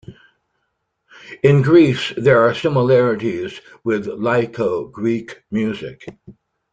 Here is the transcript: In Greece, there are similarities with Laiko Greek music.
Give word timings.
In 1.43 1.61
Greece, 1.61 2.11
there 2.17 2.39
are 2.39 2.55
similarities 2.55 3.61
with 3.83 4.07
Laiko 4.07 4.91
Greek 4.91 5.43
music. 5.51 6.07